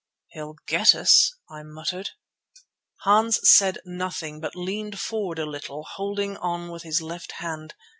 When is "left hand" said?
7.03-7.75